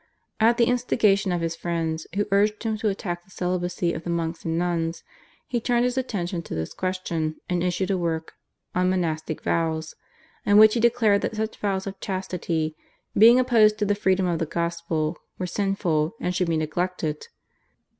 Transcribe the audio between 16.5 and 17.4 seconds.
neglected.